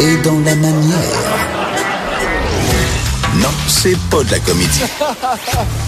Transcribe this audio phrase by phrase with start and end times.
[0.00, 0.98] et dans la manière.
[3.36, 4.82] Non, c'est pas de la comédie.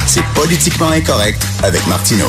[0.07, 2.29] C'est politiquement incorrect avec Martineau.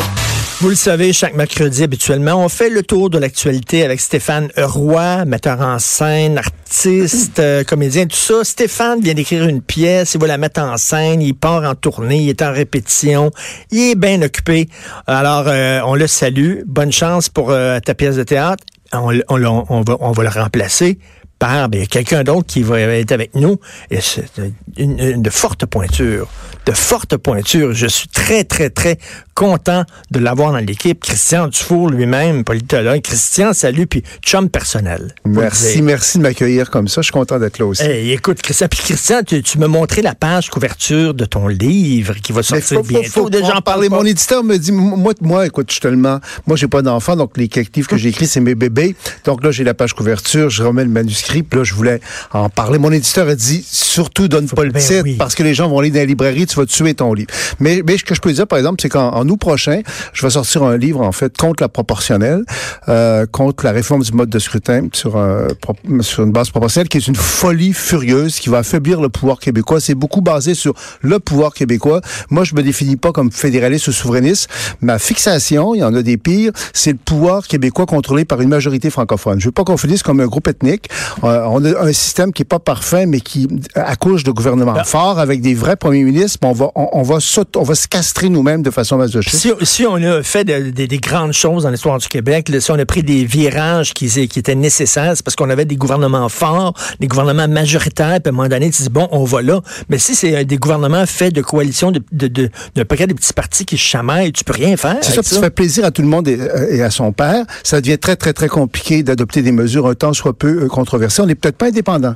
[0.62, 5.26] Vous le savez, chaque mercredi, habituellement, on fait le tour de l'actualité avec Stéphane Roy,
[5.26, 8.44] metteur en scène, artiste, euh, comédien, tout ça.
[8.44, 12.20] Stéphane vient d'écrire une pièce, il va la mettre en scène, il part en tournée,
[12.20, 13.32] il est en répétition,
[13.72, 14.70] il est bien occupé.
[15.08, 16.60] Alors, euh, on le salue.
[16.68, 18.64] Bonne chance pour euh, ta pièce de théâtre.
[18.94, 21.00] On, on, on, va, on va le remplacer
[21.42, 23.60] par ben, quelqu'un d'autre qui va être avec nous.
[23.90, 24.30] Et c'est
[24.78, 26.28] une, forte pointure.
[26.68, 27.74] De forte pointure.
[27.74, 29.00] Je suis très, très, très
[29.34, 31.02] content de l'avoir dans l'équipe.
[31.02, 33.02] Christian Dufour lui-même, politologue.
[33.02, 35.16] Christian, salut, puis chum personnel.
[35.26, 37.02] Merci, merci de m'accueillir comme ça.
[37.02, 37.82] Je suis content d'être là aussi.
[37.82, 42.14] Hey, écoute, Christian, puis Christian, tu, tu m'as montré la page couverture de ton livre
[42.22, 43.10] qui va sortir faut, bientôt.
[43.10, 43.90] Faut, faut, Déjà, en parler.
[43.90, 47.50] Mon éditeur me dit, moi, moi, écoute, je tellement, moi, j'ai pas d'enfant, donc les
[47.76, 48.96] livres que j'ai écrits, c'est mes bébés.
[49.26, 52.00] Donc là, j'ai la page couverture, je remets le manuscrit, puis là, je voulais
[52.32, 52.78] en parler.
[52.78, 55.16] Mon éditeur a dit, surtout, donne faut, pas le ben titre, oui.
[55.16, 57.30] parce que les gens vont aller dans la librairie, tu vas tuer ton livre.
[57.60, 59.82] Mais, mais ce que je peux dire, par exemple, c'est qu'en août prochain,
[60.14, 62.44] je vais sortir un livre, en fait, contre la proportionnelle,
[62.90, 65.48] euh, contre la réforme du mode de scrutin sur, un,
[66.02, 69.80] sur une base proportionnelle, qui est une folie furieuse, qui va affaiblir le pouvoir québécois.
[69.80, 72.02] C'est beaucoup basé sur le pouvoir québécois.
[72.30, 74.50] Moi, je me définis pas comme fédéraliste ou souverainiste.
[74.82, 78.50] Ma fixation, il y en a des pires, c'est le pouvoir québécois contrôlé par une
[78.50, 79.40] majorité francophone.
[79.40, 80.90] Je veux pas qu'on finisse comme un groupe ethnique.
[81.24, 84.84] Euh, on a un système qui est pas parfait, mais qui accouche de gouvernements ah.
[84.84, 86.40] forts, avec des vrais premiers ministres.
[86.44, 87.18] On va, on, on va,
[87.56, 89.38] on va se castrer nous-mêmes de façon masochiste.
[89.38, 92.60] Si, si on a fait de, de, des grandes choses dans l'histoire du Québec, là,
[92.60, 95.76] si on a pris des virages qui, qui étaient nécessaires, c'est parce qu'on avait des
[95.76, 99.42] gouvernements forts, des gouvernements majoritaires, puis à un moment donné, tu dis, bon, on va
[99.42, 99.62] là.
[99.90, 103.34] Mais si c'est des gouvernements faits de coalitions de, de, de, de paquet de petits
[103.34, 104.98] partis qui se chamaillent, tu peux rien faire.
[105.02, 107.46] C'est ça, ça, ça fait plaisir à tout le monde et, et, à son père.
[107.64, 111.11] Ça devient très, très, très compliqué d'adopter des mesures un temps soit peu controversées.
[111.20, 112.16] On n'est peut-être pas indépendant.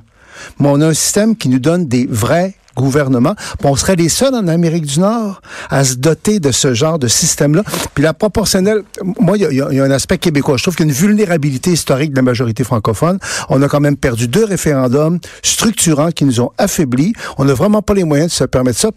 [0.60, 3.36] Mais on a un système qui nous donne des vrais gouvernement.
[3.64, 7.08] on serait les seuls en Amérique du Nord à se doter de ce genre de
[7.08, 7.64] système-là.
[7.94, 8.84] Puis la proportionnelle,
[9.20, 10.58] moi, il y, y, a un aspect québécois.
[10.58, 13.20] Je trouve qu'il y a une vulnérabilité historique de la majorité francophone.
[13.50, 17.14] On a quand même perdu deux référendums structurants qui nous ont affaiblis.
[17.38, 18.92] On n'a vraiment pas les moyens de se permettre ça.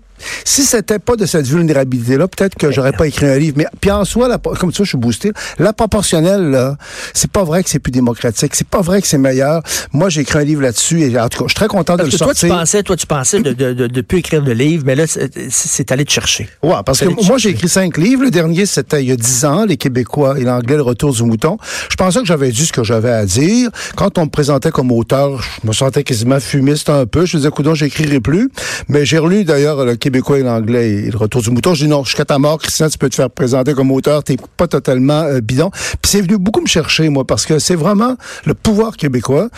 [0.45, 3.57] Si c'était pas de cette vulnérabilité-là, peut-être que j'aurais pas écrit un livre.
[3.57, 5.33] Mais puis en soi, la, comme ça, je suis boosté.
[5.59, 6.77] La proportionnelle, là,
[7.15, 8.55] c'est pas vrai que c'est plus démocratique.
[8.55, 9.63] C'est pas vrai que c'est meilleur.
[9.93, 12.09] Moi, j'ai écrit un livre là-dessus et en tout cas, je suis très content parce
[12.09, 12.49] de le toi, sortir.
[12.49, 15.05] Tu pensais, toi, tu pensais de, de, de, de plus écrire de livres, mais là,
[15.07, 16.49] c'est allé te chercher.
[16.63, 18.25] Ouais, parce que moi, j'ai écrit cinq livres.
[18.25, 21.23] Le dernier, c'était il y a dix ans, Les Québécois et l'anglais, le retour du
[21.23, 21.59] mouton.
[21.91, 23.71] Je pensais que j'avais dit ce que j'avais à dire.
[23.97, 27.27] Quand on me présentait comme auteur, je me sentais quasiment fumiste un peu.
[27.27, 28.51] Je me disais, coudon, j'écrirai plus.
[28.89, 31.75] Mais j'ai relu d'ailleurs le Québécois et l'anglais et le retour du mouton.
[31.75, 34.37] Je dis non, jusqu'à ta mort, Christian, tu peux te faire présenter comme auteur, t'es
[34.57, 35.71] pas totalement euh, bidon.
[35.71, 39.49] Puis c'est venu beaucoup me chercher, moi, parce que c'est vraiment le pouvoir québécois.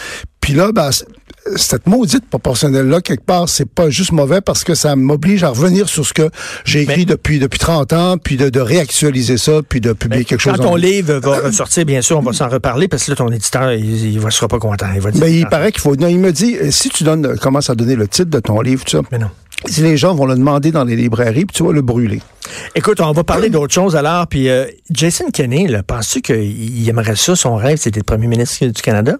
[0.40, 0.90] Puis là, ben,
[1.56, 5.88] cette maudite proportionnelle-là, quelque part, c'est pas juste mauvais parce que ça m'oblige à revenir
[5.88, 6.30] sur ce que
[6.64, 10.24] j'ai écrit mais, depuis, depuis 30 ans, puis de, de réactualiser ça, puis de publier
[10.24, 10.60] quelque quand chose.
[10.60, 13.30] Quand ton livre va ressortir, bien sûr, on va s'en reparler parce que là, ton
[13.30, 14.86] éditeur, il, il sera pas content.
[14.94, 15.20] Il va dire.
[15.20, 15.96] Mais il paraît qu'il faut.
[15.96, 18.84] Non, il me dit, si tu donnes, commences à donner le titre de ton livre,
[18.84, 19.02] tout ça.
[19.10, 19.30] Mais non.
[19.66, 22.22] Si les gens vont le demander dans les librairies, puis tu vas le brûler.
[22.74, 24.26] Écoute, on va parler d'autre chose alors.
[24.26, 28.80] Puis euh, Jason Kenney, penses-tu qu'il aimerait ça, son rêve, c'était le premier ministre du
[28.80, 29.18] Canada?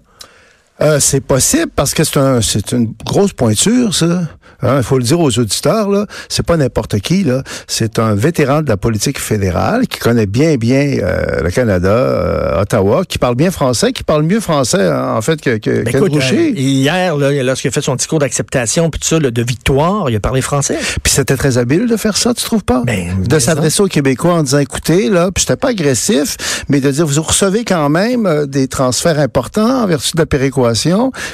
[0.82, 4.22] Euh, c'est possible parce que c'est un, c'est une grosse pointure, ça.
[4.62, 6.06] Il hein, faut le dire aux auditeurs, là.
[6.28, 7.42] C'est pas n'importe qui, là.
[7.66, 12.60] C'est un vétéran de la politique fédérale qui connaît bien, bien euh, le Canada, euh,
[12.60, 16.12] Ottawa, qui parle bien français, qui parle mieux français, en fait, que, que, ben écoute,
[16.14, 20.10] euh, hier, là, lorsqu'il a fait son discours d'acceptation, puis tout ça, là, de victoire,
[20.10, 20.78] il a parlé français.
[21.02, 22.82] Puis c'était très habile de faire ça, tu trouves pas?
[22.84, 26.36] Ben, de s'adresser aux Québécois en disant, écoutez, là, puis c'était pas agressif,
[26.68, 30.69] mais de dire, vous recevez quand même des transferts importants en vertu de la péréquation,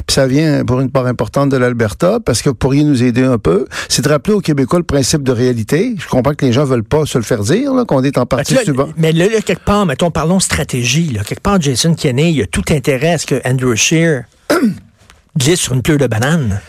[0.06, 3.22] puis ça vient pour une part importante de l'Alberta, parce que vous pourriez nous aider
[3.22, 5.94] un peu, c'est de rappeler aux Québécois le principe de réalité.
[5.98, 8.56] Je comprends que les gens veulent pas se le faire dire, qu'on est en partie
[8.64, 8.88] souvent.
[8.96, 11.10] Mais là, là, quelque part, mettons, parlons stratégie.
[11.10, 11.22] Là.
[11.24, 14.24] Quelque part, Jason Kenney, il a tout intérêt à ce que Andrew Scheer
[15.36, 16.60] glisse sur une pleure de banane.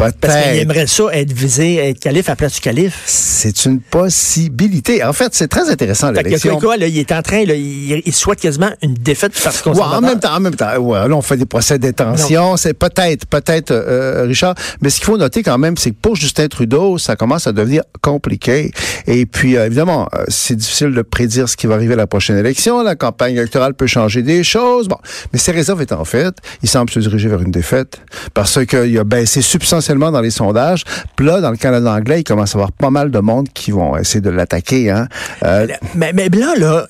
[0.00, 3.02] Parce qu'il aimerait ça être visé, être calife à place du calife.
[3.06, 5.04] C'est une possibilité.
[5.04, 6.58] En fait, c'est très intéressant l'élection.
[6.58, 9.74] Quoi, là, il est en train, là, il, il, souhaite quasiment une défaite parce qu'on
[9.74, 12.56] ouais, en même temps, en même temps, ouais, là, on fait des procès d'intention.
[12.56, 14.54] C'est peut-être, peut-être, euh, Richard.
[14.80, 17.52] Mais ce qu'il faut noter quand même, c'est que pour Justin Trudeau, ça commence à
[17.52, 18.72] devenir compliqué.
[19.06, 22.06] Et puis, euh, évidemment, euh, c'est difficile de prédire ce qui va arriver à la
[22.06, 22.82] prochaine élection.
[22.82, 24.88] La campagne électorale peut changer des choses.
[24.88, 24.98] Bon,
[25.32, 28.00] mais ses réserves étant faites, il semble se diriger vers une défaite
[28.34, 30.84] parce qu'il a baissé substantiellement dans les sondages.
[31.16, 33.48] Puis là, dans le Canada anglais, il commence à y avoir pas mal de monde
[33.52, 34.90] qui vont essayer de l'attaquer.
[34.90, 35.08] Hein.
[35.44, 36.86] Euh, mais, mais là, là,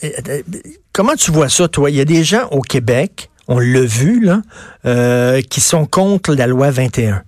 [0.93, 1.91] comment tu vois ça, toi?
[1.91, 4.43] Il y a des gens au Québec on l'a vu, là,
[4.87, 7.25] euh, qui sont contre la loi 21.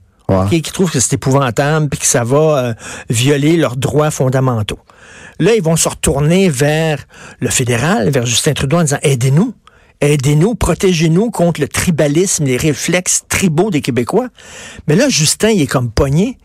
[0.49, 2.75] qui trouvent que c'est épouvantable et que ça va euh,
[3.11, 4.79] violer leurs droits fondamentaux.
[5.41, 7.05] Là, ils vont se retourner vers
[7.41, 9.53] le fédéral, vers Justin Trudeau en disant aidez-nous.
[10.03, 14.27] Aidez-nous, protégez-nous contre le tribalisme, les réflexes tribaux des Québécois.
[14.89, 16.39] Mais là, Justin, il est comme pogné.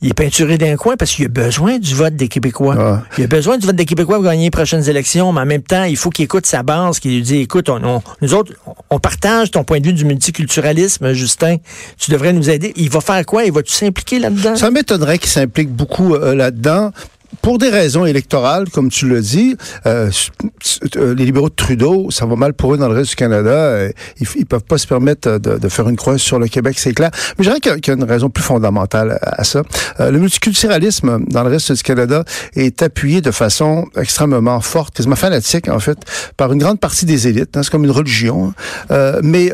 [0.00, 3.02] Il est peinturé d'un coin parce qu'il a besoin du vote des Québécois.
[3.18, 5.62] Il a besoin du vote des Québécois pour gagner les prochaines élections, mais en même
[5.62, 8.54] temps, il faut qu'il écoute sa base, qu'il lui dit, écoute, on, nous autres,
[8.88, 11.58] on partage ton point de vue du multiculturalisme, Justin.
[11.98, 12.72] Tu devrais nous aider.
[12.76, 13.44] Il va faire quoi?
[13.44, 14.56] Il va-tu s'impliquer là-dedans?
[14.56, 16.92] Ça m'étonnerait qu'il s'implique beaucoup euh, là-dedans
[17.40, 19.56] pour des raisons électorales, comme tu le dis,
[19.86, 20.10] euh,
[20.96, 23.50] euh, les libéraux de Trudeau, ça va mal pour eux dans le reste du Canada.
[23.50, 23.90] Euh,
[24.20, 26.92] ils, ils peuvent pas se permettre de, de, faire une croix sur le Québec, c'est
[26.92, 27.10] clair.
[27.38, 29.62] Mais je dirais qu'il y, a une raison plus fondamentale à, ça.
[29.98, 32.24] le multiculturalisme dans le reste du Canada
[32.54, 35.98] est appuyé de façon extrêmement forte, quasiment fanatique en fait,
[36.36, 37.56] par une grande partie des élites.
[37.56, 38.52] Hein, c'est comme une religion.
[38.90, 39.12] Hein.
[39.22, 39.52] mais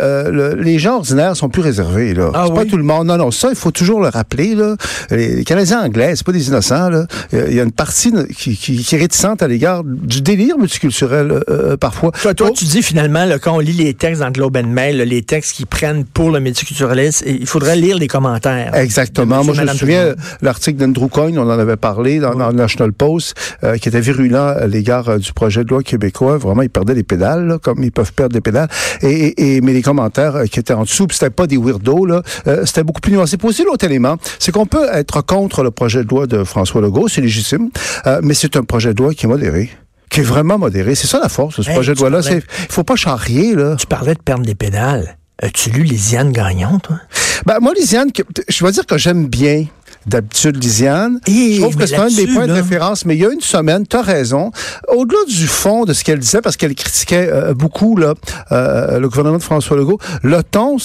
[0.59, 2.15] les gens ordinaires sont plus réservés.
[2.15, 2.31] Là.
[2.35, 3.07] Ah c'est pas tout le monde.
[3.07, 4.55] Non, non, ça, il faut toujours le rappeler.
[4.55, 4.77] Là.
[5.11, 6.91] Les, Canadiens anglais, c'est pas des innocents.
[6.91, 7.07] Là.
[7.33, 11.31] Il y a une partie qui, qui, qui, est réticente à l'égard du délire multiculturel
[11.31, 12.13] euh, euh, parfois.
[12.13, 14.97] Toi, toi tu dis finalement, là, quand on lit les textes dans Globe and Mail,
[14.97, 18.75] les textes qui prennent pour le multiculturalisme, il faudrait lire les commentaires.
[18.75, 19.45] Exactement.
[19.45, 23.35] Moi, je me souviens l'article d'Andrew Coyne, on en avait parlé dans, le National Post,
[23.65, 26.39] euh, qui était virulent à l'égard du projet de loi québécois.
[26.39, 28.69] Vraiment, ils perdaient les pédales, comme ils peuvent perdre des pédales.
[29.03, 32.23] Et, et, mais les commentaires qui étaient en dessous, c'était pas des weirdos, là,
[32.65, 33.37] c'était beaucoup plus nuancé.
[33.37, 36.81] Pour aussi, l'autre élément, c'est qu'on peut être contre le projet de loi de François
[36.81, 37.58] Legault, c'est légitime.
[38.07, 39.71] Euh, mais c'est un projet de loi qui est modéré
[40.11, 40.95] qui est vraiment modéré.
[40.95, 42.21] C'est ça la force de ce projet de loi-là.
[42.31, 43.55] Il faut pas charrier.
[43.55, 43.77] Là.
[43.79, 45.19] Tu parlais de perdre des pédales.
[45.41, 46.97] As-tu lu Lisiane Gagnon, toi?
[47.47, 48.11] Ben, moi, Lisiane,
[48.49, 49.67] je vais dire que j'aime bien
[50.09, 51.21] d'habitude, Lisiane.
[51.27, 53.87] je trouve que c'est un des points de référence, mais il y a une semaine,
[53.87, 54.51] tu as raison,
[54.89, 58.15] au-delà du fond de ce qu'elle disait, parce qu'elle critiquait euh, beaucoup là,
[58.53, 60.77] euh, le gouvernement de François Legault, le ton,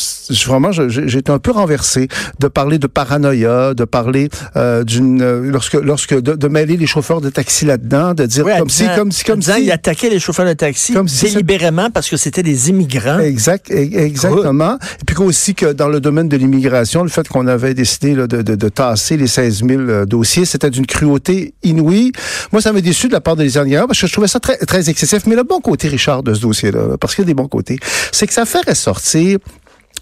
[0.46, 2.08] vraiment, j'ai été un peu renversé
[2.40, 5.24] de parler de paranoïa, de parler euh, d'une...
[5.50, 9.24] lorsque, lorsque de, mêler les chauffeurs de taxi là-dedans, de dire comme, si, comme si...
[9.24, 9.52] Comme si...
[9.64, 13.20] Il attaquait les chauffeurs de taxi comme si délibérément parce que c'était des immigrants.
[13.20, 14.78] Exact, e, exactement.
[15.02, 18.28] Et puis aussi que dans le domaine de l'immigration, le fait qu'on avait décidé là,
[18.28, 20.46] de, de, de tasser les 16 000 euh, dossiers.
[20.46, 22.12] C'était d'une cruauté inouïe.
[22.52, 24.58] Moi, ça m'a déçu de la part des Guerrero parce que je trouvais ça très,
[24.58, 25.26] très excessif.
[25.28, 27.78] Mais le bon côté, Richard, de ce dossier-là, parce qu'il y a des bons côtés,
[28.12, 29.40] c'est que ça fait ressortir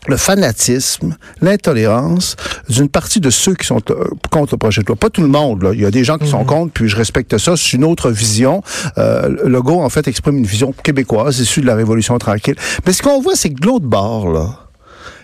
[0.08, 2.36] le fanatisme, l'intolérance
[2.70, 4.96] d'une partie de ceux qui sont euh, contre le projet de loi.
[4.96, 5.62] Pas tout le monde.
[5.62, 5.74] Là.
[5.74, 6.48] Il y a des gens qui sont mhm.
[6.48, 7.56] contre, puis je respecte ça.
[7.56, 8.64] C'est une autre vision.
[8.98, 12.56] Euh, le Legault, en fait, exprime une vision québécoise issue de la Révolution tranquille.
[12.86, 14.71] Mais ce qu'on voit, c'est que de l'autre bord, là,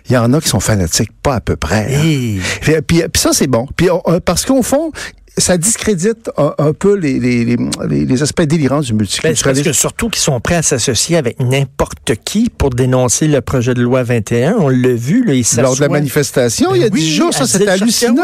[0.10, 1.88] il y en a qui sont fanatiques, pas à peu près.
[1.88, 2.42] Puis,
[2.88, 3.68] puis, ça, c'est bon.
[3.76, 4.92] Puis, euh, parce qu'au fond,
[5.38, 9.44] ça discrédite un, peu les, les, les, les, aspects délirants du multiculturalisme.
[9.44, 13.42] Ben, parce que surtout qu'ils sont prêts à s'associer avec n'importe qui pour dénoncer le
[13.42, 14.56] projet de loi 21.
[14.60, 17.34] On l'a vu, là, ils Lors de la manifestation, il y a ben dix jours,
[17.34, 18.24] ça, c'était hallucinant.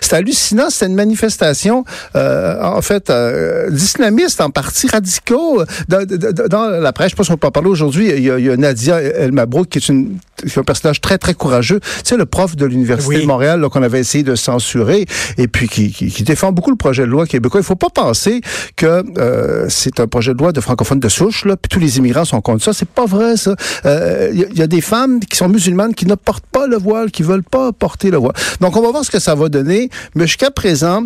[0.00, 0.70] C'était hallucinant.
[0.70, 1.84] C'était une manifestation,
[2.16, 5.62] euh, en fait, euh, d'islamistes en partie radicaux.
[5.88, 8.56] Dans, dans, la presse, je pense qu'on peut en parler aujourd'hui, il, il, y a
[8.56, 10.18] Nadia El Mabrouk, qui est, une,
[10.56, 11.80] un personnage très, très courageux.
[11.80, 15.04] Tu sais, le prof de l'Université de Montréal qu'on avait essayé de censurer
[15.36, 17.60] et puis qui, qui, qui défend beaucoup le projet de loi québécois.
[17.60, 18.40] Il faut pas penser
[18.76, 21.98] que euh, c'est un projet de loi de francophones de souche, là, puis tous les
[21.98, 22.72] immigrants sont contre ça.
[22.72, 23.56] C'est pas vrai, ça.
[23.84, 27.10] Il euh, y, a des femmes qui sont musulmanes qui ne portent pas le voile,
[27.10, 28.34] qui veulent pas porter le voile.
[28.60, 29.90] Donc, on va voir ce que ça va donner.
[30.14, 31.02] Mais jusqu'à présent,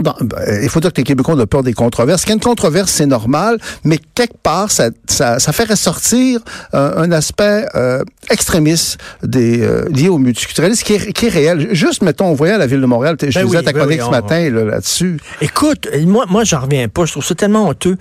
[0.00, 2.24] Bon, ben, il faut dire que les Québécois ont peur des controverses.
[2.26, 6.40] Une controverse, c'est normal, mais quelque part, ça, ça, ça fait ressortir
[6.74, 11.68] euh, un aspect euh, extrémiste des, euh, lié au multiculturalisme qui est, qui est réel.
[11.72, 14.00] Juste, mettons, on voyait à la Ville de Montréal, je ben vous oui, ta ben
[14.00, 15.18] ce matin là-dessus.
[15.40, 17.04] Écoute, moi, moi j'en reviens pas.
[17.04, 17.96] Je trouve ça tellement honteux.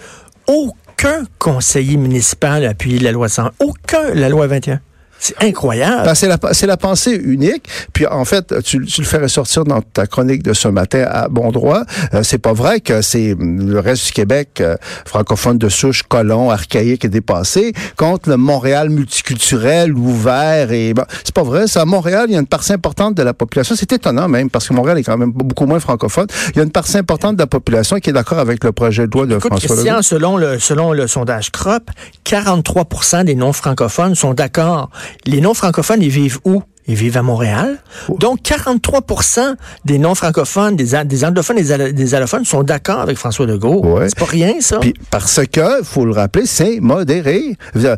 [0.48, 3.50] Aucun conseiller municipal a appuyé la loi 100.
[3.60, 4.80] Aucun, la loi 21.
[5.20, 6.04] C'est incroyable.
[6.06, 7.68] Ben, c'est la, c'est la pensée unique.
[7.94, 11.28] Puis en fait, tu, tu, le fais ressortir dans ta chronique de ce matin à
[11.28, 11.84] bon droit.
[12.14, 16.52] Euh, c'est pas vrai que c'est le reste du Québec euh, francophone de souche, colon,
[16.52, 21.68] archaïque et dépassé contre le Montréal multiculturel, ouvert et ben, c'est pas vrai.
[21.68, 23.76] Ça, à Montréal, il y a une partie importante de la population.
[23.76, 26.28] C'est étonnant même parce que Montréal est quand même beaucoup moins francophone.
[26.50, 29.08] Il y a une partie importante de la population qui est d'accord avec le projet
[29.08, 31.90] de loi de Écoute, François Christian, selon le selon le sondage CROP,
[32.26, 34.90] 43% des non francophones sont d'accord
[35.26, 36.62] les non-francophones, ils vivent où?
[36.88, 37.78] Ils vivent à Montréal.
[38.20, 43.86] Donc, 43% des non-francophones, des, anglophones et des, des allophones sont d'accord avec François Legault.
[43.86, 44.08] Ouais.
[44.10, 44.80] C'est pas rien, ça.
[44.80, 47.58] Puis parce que, faut le rappeler, c'est modéré.
[47.76, 47.96] Euh,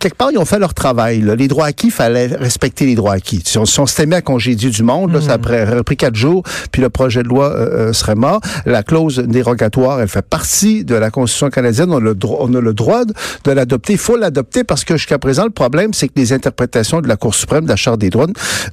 [0.00, 1.20] quelque part, ils ont fait leur travail.
[1.20, 1.34] là.
[1.34, 3.42] Les droits acquis, il fallait respecter les droits acquis.
[3.44, 5.96] Si on, si on s'était mis à congédier du monde, là, ça aurait aurait pris
[5.96, 6.42] quatre jours,
[6.72, 8.40] puis le projet de loi euh, euh, serait mort.
[8.64, 11.90] La clause dérogatoire, elle fait partie de la Constitution canadienne.
[11.92, 13.12] On a le, droit- on a le droit de,
[13.44, 13.92] de l'adopter.
[13.94, 17.16] Il faut l'adopter parce que jusqu'à présent, le problème, c'est que les interprétations de la
[17.16, 18.15] Cour suprême, de la Charte des droits,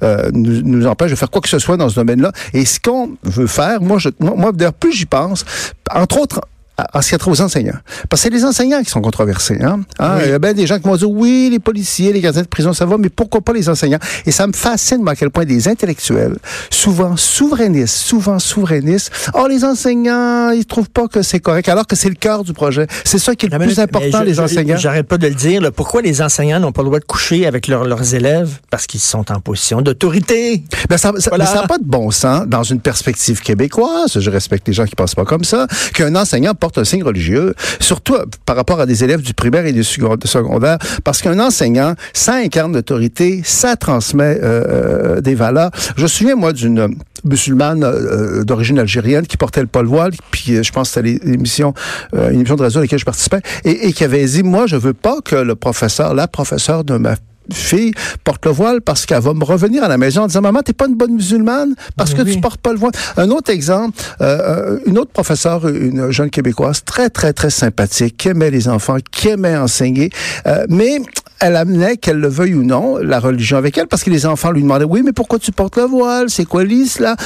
[0.02, 2.32] euh, nous, nous empêchent de faire quoi que ce soit dans ce domaine-là.
[2.52, 5.44] Et ce qu'on veut faire, moi, je, moi, moi, d'ailleurs, plus j'y pense,
[5.92, 6.40] entre autres,
[6.76, 7.76] à- en ce qui a trait aux enseignants.
[8.08, 9.58] Parce que c'est les enseignants qui sont controversés.
[9.62, 9.80] Hein?
[9.98, 12.42] Hein, Il y a bien des gens qui vont dire, oui, les policiers, les gardiens
[12.42, 13.98] de prison, ça va, mais pourquoi pas les enseignants?
[14.26, 16.36] Et ça me fascine, moi, à quel point des intellectuels,
[16.70, 21.96] souvent souverainistes, souvent souverainistes, oh, les enseignants, ils trouvent pas que c'est correct, alors que
[21.96, 22.86] c'est le cœur du projet.
[23.04, 24.76] C'est ça qui est le Ah, mais plus là, important, mais je- les enseignants.
[24.76, 25.60] J'arrête pas de le dire.
[25.60, 25.70] là.
[25.70, 28.58] Pourquoi les enseignants n'ont pas le droit de coucher avec leurs- leurs élèves?
[28.70, 30.64] Parce qu'ils sont en position d'autorité.
[30.88, 31.66] Ben, ça n'a Voilà.
[31.68, 34.18] pas de bon sens dans une perspective québécoise.
[34.18, 35.66] Je respecte les gens qui pensent pas comme ça.
[35.94, 38.16] Qu'un enseignant porte un signe religieux, surtout
[38.46, 41.92] par rapport à des élèves du primaire et du second- du secondaire, parce qu'un enseignant,
[42.14, 45.70] ça incarne l'autorité, ça transmet euh, euh, des valeurs.
[45.98, 46.82] Je me souviens, moi, d'une
[47.22, 51.20] musulmane euh, d'origine algérienne qui portait le pas le voile, puis je pense que c'était
[51.32, 51.74] l'émission,
[52.14, 54.76] une émission de radio à laquelle je participais, et, et qui avait dit, moi, je
[54.76, 57.16] veux pas que le professeur, la professeure de ma
[57.52, 57.92] fille
[58.24, 60.72] porte le voile parce qu'elle va me revenir à la maison en disant maman t'es
[60.72, 62.34] pas une bonne musulmane parce Oui, que oui.
[62.34, 64.38] tu portes pas le voile un autre exemple euh,
[64.74, 68.96] euh, une autre professeure une jeune québécoise très très très sympathique qui aimait les enfants
[69.10, 70.10] qui aimait enseigner
[70.46, 70.98] euh, mais
[71.44, 74.50] elle amenait, qu'elle le veuille ou non, la religion avec elle, parce que les enfants
[74.50, 76.30] lui demandaient, oui, mais pourquoi tu portes le voile?
[76.30, 77.16] C'est quoi l'islam?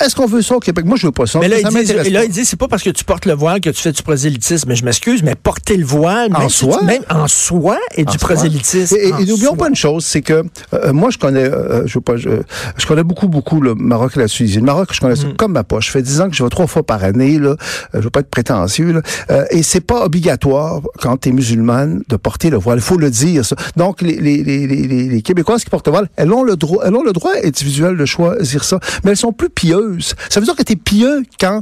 [0.00, 0.84] Est-ce qu'on veut ça au Québec?
[0.84, 1.38] Moi, je veux pas ça.
[1.40, 2.24] Mais là, ça il dit, m'intéresse là, pas.
[2.26, 4.68] il dit, c'est pas parce que tu portes le voile que tu fais du prosélytisme.
[4.68, 6.78] Mais je m'excuse, mais porter le voile, En même, si soi?
[6.80, 8.28] tu- même en soi, est du En soi.
[8.28, 8.96] prosélytisme.
[8.96, 10.44] Et, et- En et n'oublions pas une chose, c'est que
[10.74, 12.28] euh, moi je connais, euh, je, veux pas, je,
[12.76, 14.56] je connais beaucoup beaucoup le Maroc et la Tunisie.
[14.58, 15.16] Le Maroc, je connais Mm.
[15.16, 15.86] ça comme ma poche.
[15.86, 17.38] Je fais 10 ans que je vais trois fois par année.
[17.38, 17.56] Là, Euh,
[17.94, 18.92] je veux pas être prétentieux.
[18.92, 19.00] Là.
[19.30, 22.78] Euh, et c'est pas obligatoire quand tu es musulmane de porter le voile.
[22.78, 23.44] Il faut le dire.
[23.44, 23.55] Ça.
[23.76, 27.12] Donc les, les, Québécoises qui portent le voile, elles ont le droit, elles ont le
[27.12, 30.14] droit individuel de choisir ça, mais elles sont plus pieuses.
[30.28, 31.60] Ça veut dire que tu es pieux quand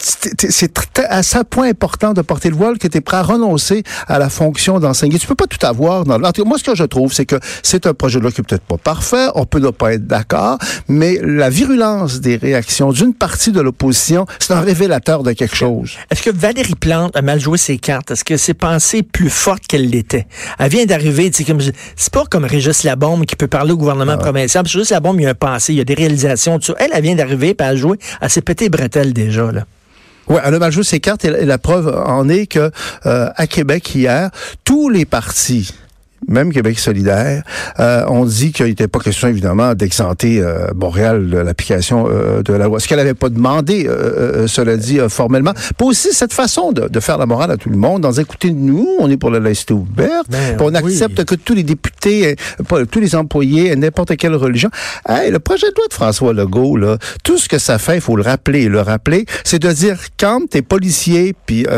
[0.00, 3.18] c'est- c'est c'est à ce point important de porter le voile que tu es prêt
[3.18, 5.18] à renoncer à la fonction d'enseigner.
[5.18, 6.04] Tu peux pas tout avoir.
[6.04, 8.62] Dans, moi, ce que je trouve, c'est que c'est un projet de loi qui peut-être
[8.64, 13.52] pas parfait, on peut ne pas être d'accord, mais la virulence des réactions d'une partie
[13.52, 15.92] de l'opposition, c'est un révélateur de quelque chose.
[16.10, 18.10] Est-ce que Valérie Plante a mal joué ses cartes?
[18.10, 20.26] Est-ce que ses pensées plus fortes qu'elle l'était?
[20.58, 24.16] Elle vient d'arriver, sais, comme, c'est pas comme Régis Labombe qui peut parler au gouvernement
[24.18, 24.62] provincial.
[24.64, 26.66] Parce que Régis Labombe, il y a un passé, il y a des réalisations, tout
[26.66, 26.74] ça.
[26.78, 29.64] Elle, elle vient d'arriver, puis elle a joué, elle s'est pété les bretelles déjà, là.
[30.30, 32.70] Ouais, elle a mal joué ses cartes et la, et la preuve en est que
[33.04, 34.30] euh, à Québec hier,
[34.64, 35.74] tous les partis
[36.28, 37.42] même Québec solidaire,
[37.78, 42.52] euh, on dit qu'il n'était pas question, évidemment, d'exenter euh, Montréal de l'application euh, de
[42.52, 42.78] la loi.
[42.80, 45.52] Ce qu'elle n'avait pas demandé, euh, euh, cela dit, euh, formellement.
[45.76, 48.50] Pas aussi cette façon de, de faire la morale à tout le monde, dans écouter
[48.52, 50.76] nous, on est pour la laïcité ouverte, Ben on oui.
[50.76, 54.70] accepte que tous les députés, euh, pas tous les employés, n'importe quelle religion.
[55.08, 58.00] Hey, le projet de loi de François Legault, là, tout ce que ça fait, il
[58.00, 61.70] faut le rappeler, le rappeler, c'est de dire quand t'es policier puis euh,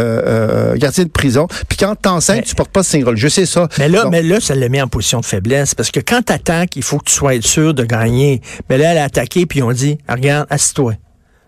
[0.73, 3.47] euh, gardien de prison, puis quand t'enseignes, Mais- tu portes pas de signe religieux, c'est
[3.47, 3.69] ça.
[3.79, 5.75] Mais là, Donc, mais là, ça le met en position de faiblesse.
[5.75, 8.41] Parce que quand t'attaques, il faut que tu sois sûr de gagner.
[8.69, 10.95] Mais là, elle a attaqué, puis on dit, Ah, regarde, assis-toi.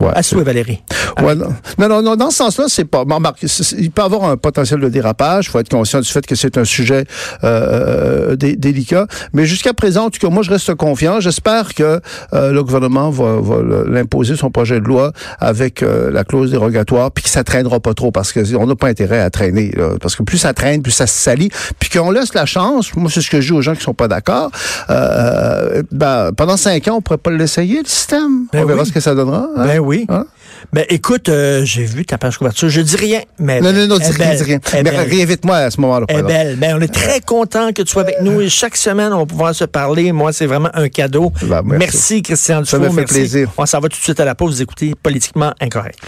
[0.01, 0.83] ouais, Assis-toi, Valérie.
[1.23, 3.05] Ouais, non, non, non, non, dans ce sens-là, c'est pas.
[3.05, 3.45] bon, Marc,
[3.79, 5.47] il peut avoir un potentiel de dérapage.
[5.47, 7.05] Il faut être conscient du fait que c'est un sujet
[7.45, 9.07] euh, dé- délicat.
[9.33, 11.21] Mais jusqu'à présent, en tout cas, moi, je reste confiant.
[11.21, 12.01] J'espère que
[12.33, 13.57] euh, le gouvernement va, va
[13.89, 17.95] l'imposer son projet de loi avec euh, la clause dérogatoire, puis que ça traînera pas
[17.95, 19.73] trop, parce que on n'a pas intérêt à traîner.
[19.77, 19.91] là.
[20.01, 22.95] parce que plus ça traîne, plus ça se salit, puis qu'on laisse la chance.
[22.97, 24.51] Moi, c'est ce que je dis aux gens qui sont pas d'accord.
[24.91, 28.47] Euh, ben, pendant cinq ans, on pourrait pas l'essayer le système.
[28.53, 28.89] Ben on verra oui.
[28.89, 29.49] ce que ça donnera.
[29.57, 29.65] hein?
[29.67, 30.07] Ben oui.
[30.09, 30.27] Hein?
[30.73, 32.69] Ben écoute, euh, j'ai vu ta page couverture.
[32.69, 33.61] Je dis rien, mais.
[33.61, 34.59] Non, non, non, dis rien, dis rien.
[34.83, 36.07] Mais réinvite-moi à ce moment-là.
[36.07, 36.57] Par belle.
[36.57, 39.27] Ben, on est très content que tu sois avec nous et chaque semaine, on va
[39.27, 40.13] pouvoir se parler.
[40.13, 41.33] Moi, c'est vraiment un cadeau.
[41.43, 41.79] Ben, merci.
[41.79, 42.23] merci.
[42.23, 42.91] Christian Ça Dufault.
[42.93, 43.15] me fait merci.
[43.15, 43.51] plaisir.
[43.57, 44.55] On s'en va tout de suite à la pause.
[44.57, 45.99] Vous écoutez Politiquement Incorrect.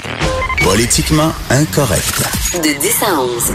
[0.62, 2.22] Politiquement incorrect.
[2.54, 3.54] De 10 à 11.